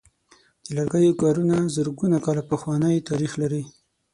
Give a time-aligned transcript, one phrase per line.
[0.63, 3.63] د لرګیو کارونه زرګونه کاله پخوانۍ تاریخ لري.